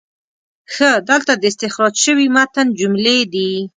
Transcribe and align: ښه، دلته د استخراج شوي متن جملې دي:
ښه، 0.73 0.91
دلته 1.09 1.33
د 1.37 1.43
استخراج 1.51 1.95
شوي 2.05 2.27
متن 2.35 2.67
جملې 2.79 3.19
دي: 3.33 3.51